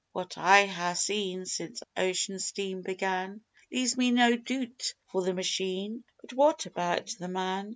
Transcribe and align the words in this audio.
What 0.13 0.35
I 0.35 0.65
ha' 0.65 0.95
seen 0.97 1.45
since 1.45 1.83
ocean 1.95 2.39
steam 2.39 2.81
began 2.81 3.41
Leaves 3.71 3.97
me 3.97 4.09
no 4.09 4.35
doot 4.35 4.95
for 5.11 5.21
the 5.21 5.31
machine: 5.31 6.03
but 6.21 6.33
what 6.33 6.65
about 6.65 7.13
the 7.19 7.27
man? 7.27 7.69